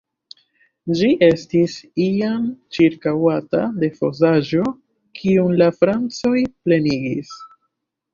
Ĝi 0.99 1.07
estis 1.25 1.73
iam 2.05 2.47
ĉirkaŭata 2.77 3.61
de 3.83 3.89
fosaĵo, 3.99 4.63
kiun 5.19 5.53
la 5.63 5.69
francoj 5.83 6.33
plenigis. 6.65 7.37